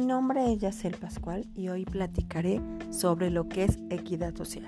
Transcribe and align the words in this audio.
nombre 0.00 0.52
es 0.52 0.60
Yacel 0.60 0.96
Pascual 0.96 1.46
y 1.54 1.68
hoy 1.68 1.84
platicaré 1.84 2.60
sobre 2.90 3.30
lo 3.30 3.48
que 3.48 3.64
es 3.64 3.78
equidad 3.90 4.34
social. 4.34 4.66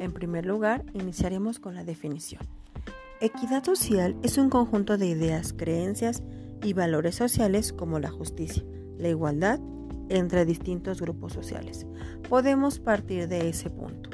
En 0.00 0.12
primer 0.12 0.46
lugar, 0.46 0.84
iniciaremos 0.94 1.58
con 1.58 1.74
la 1.74 1.84
definición. 1.84 2.42
Equidad 3.20 3.64
social 3.64 4.16
es 4.22 4.38
un 4.38 4.50
conjunto 4.50 4.98
de 4.98 5.06
ideas, 5.06 5.52
creencias 5.52 6.22
y 6.62 6.72
valores 6.72 7.14
sociales 7.14 7.72
como 7.72 8.00
la 8.00 8.10
justicia, 8.10 8.64
la 8.98 9.08
igualdad 9.08 9.60
entre 10.08 10.44
distintos 10.44 11.00
grupos 11.00 11.32
sociales. 11.32 11.86
Podemos 12.28 12.78
partir 12.80 13.28
de 13.28 13.48
ese 13.48 13.70
punto. 13.70 14.10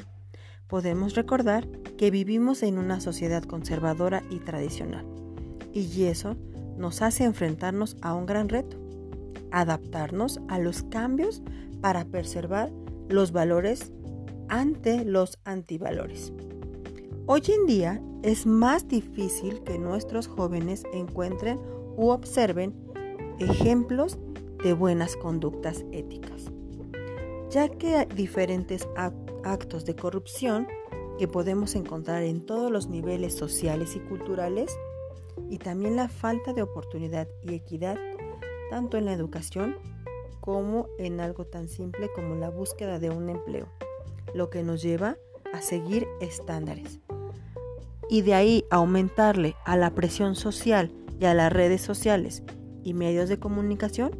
Podemos 0.66 1.14
recordar 1.14 1.66
que 1.96 2.10
vivimos 2.10 2.62
en 2.62 2.78
una 2.78 3.00
sociedad 3.00 3.42
conservadora 3.42 4.22
y 4.30 4.40
tradicional, 4.40 5.06
y 5.72 6.04
eso 6.04 6.36
nos 6.76 7.02
hace 7.02 7.24
enfrentarnos 7.24 7.96
a 8.02 8.14
un 8.14 8.26
gran 8.26 8.48
reto, 8.48 8.78
adaptarnos 9.50 10.40
a 10.48 10.58
los 10.58 10.82
cambios 10.84 11.42
para 11.80 12.04
preservar 12.04 12.72
los 13.08 13.32
valores 13.32 13.92
ante 14.48 15.04
los 15.04 15.38
antivalores. 15.44 16.32
Hoy 17.26 17.42
en 17.48 17.66
día 17.66 18.02
es 18.22 18.46
más 18.46 18.88
difícil 18.88 19.62
que 19.62 19.78
nuestros 19.78 20.28
jóvenes 20.28 20.84
encuentren 20.92 21.60
u 21.96 22.08
observen 22.08 22.74
ejemplos 23.38 24.18
de 24.64 24.72
buenas 24.72 25.16
conductas 25.16 25.84
éticas, 25.92 26.44
ya 27.50 27.68
que 27.68 28.06
diferentes 28.14 28.88
actos 29.44 29.84
de 29.84 29.94
corrupción 29.94 30.66
que 31.18 31.28
podemos 31.28 31.74
encontrar 31.74 32.22
en 32.22 32.44
todos 32.44 32.70
los 32.70 32.88
niveles 32.88 33.34
sociales 33.34 33.94
y 33.96 34.00
culturales 34.00 34.76
y 35.50 35.58
también 35.58 35.96
la 35.96 36.08
falta 36.08 36.52
de 36.52 36.62
oportunidad 36.62 37.28
y 37.42 37.54
equidad 37.54 37.98
tanto 38.70 38.96
en 38.96 39.04
la 39.04 39.12
educación 39.12 39.76
como 40.40 40.88
en 40.98 41.20
algo 41.20 41.44
tan 41.44 41.68
simple 41.68 42.10
como 42.14 42.34
la 42.34 42.50
búsqueda 42.50 42.98
de 42.98 43.10
un 43.10 43.28
empleo, 43.28 43.68
lo 44.34 44.50
que 44.50 44.62
nos 44.62 44.82
lleva 44.82 45.16
a 45.52 45.60
seguir 45.60 46.06
estándares. 46.20 47.00
Y 48.08 48.22
de 48.22 48.34
ahí 48.34 48.64
aumentarle 48.70 49.56
a 49.64 49.76
la 49.76 49.94
presión 49.94 50.34
social 50.34 50.90
y 51.20 51.26
a 51.26 51.34
las 51.34 51.52
redes 51.52 51.82
sociales 51.82 52.42
y 52.82 52.94
medios 52.94 53.28
de 53.28 53.38
comunicación 53.38 54.12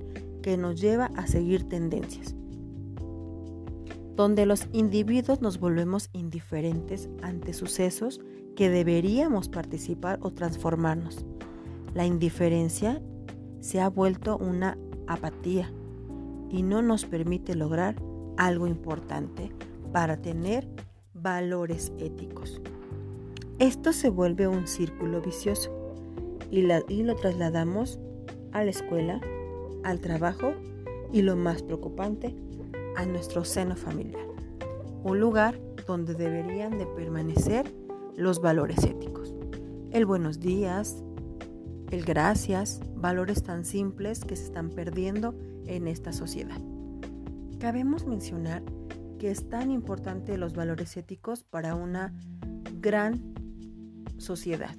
que 0.43 0.57
nos 0.57 0.81
lleva 0.81 1.07
a 1.17 1.27
seguir 1.27 1.69
tendencias, 1.69 2.35
donde 4.15 4.47
los 4.47 4.67
individuos 4.73 5.41
nos 5.41 5.59
volvemos 5.59 6.11
indiferentes 6.13 7.09
ante 7.23 7.55
sucesos 7.55 8.21
que 8.57 8.69
deberíamos 8.69 9.49
participar 9.49 10.19
o 10.21 10.33
transformarnos. 10.33 11.25
La 11.95 12.05
indiferencia 12.05 13.01
se 13.69 13.83
ha 13.83 13.91
vuelto 13.91 14.39
una 14.39 14.79
apatía 15.07 15.71
y 16.49 16.63
no 16.63 16.81
nos 16.81 17.05
permite 17.05 17.55
lograr 17.55 17.97
algo 18.39 18.67
importante 18.67 19.53
para 19.93 20.17
tener 20.17 20.67
valores 21.13 21.93
éticos. 21.99 22.63
Esto 23.59 23.93
se 23.93 24.09
vuelve 24.09 24.49
un 24.49 24.67
círculo 24.67 25.21
vicioso 25.21 25.71
y, 26.51 26.63
lo 26.63 27.15
trasladamos 27.17 28.01
a 28.53 28.65
la 28.65 28.71
escuela, 28.71 29.21
al 29.85 30.01
trabajo 30.01 30.55
y 31.13 31.21
lo 31.21 31.37
más 31.37 31.63
preocupante, 31.63 32.35
a 32.97 33.05
nuestro 33.05 33.45
seno 33.45 33.77
familiar. 33.77 34.25
Un 35.05 35.21
lugar 35.21 35.61
donde 35.87 36.15
deberían 36.15 36.79
de 36.79 36.87
permanecer 36.87 37.71
los 38.17 38.41
valores 38.41 38.83
éticos. 38.85 39.35
El 39.91 40.07
buenos 40.07 40.41
días, 40.41 41.05
el 41.91 42.03
gracias, 42.07 42.81
valores 43.01 43.43
tan 43.43 43.65
simples 43.65 44.25
que 44.25 44.37
se 44.37 44.45
están 44.45 44.71
perdiendo 44.71 45.35
en 45.67 45.87
esta 45.87 46.13
sociedad. 46.13 46.61
Cabemos 47.59 48.07
mencionar 48.07 48.63
que 49.19 49.31
es 49.31 49.49
tan 49.49 49.71
importante 49.71 50.39
los 50.39 50.55
valores 50.55 50.97
éticos 50.97 51.45
para 51.45 51.75
una 51.75 52.15
gran 52.81 53.35
sociedad. 54.17 54.77